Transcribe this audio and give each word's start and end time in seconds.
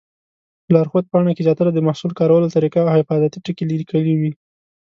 په 0.63 0.69
لارښود 0.75 1.05
پاڼه 1.11 1.31
کې 1.35 1.45
زیاتره 1.47 1.69
د 1.73 1.79
محصول 1.87 2.11
کارولو 2.19 2.51
طریقه 2.55 2.79
او 2.83 2.89
حفاظتي 2.99 3.39
ټکي 3.45 3.63
لیکلي 3.71 4.13
وي. 4.19 4.31